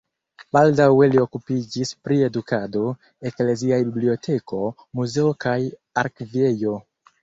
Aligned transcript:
Baldaŭe 0.55 1.09
li 1.15 1.21
okupiĝis 1.23 1.91
pri 2.07 2.17
edukado, 2.29 2.83
ekleziaj 3.33 3.81
biblioteko, 3.93 4.67
muzeo 5.03 5.39
kaj 5.49 5.59
arkivejo. 6.07 6.79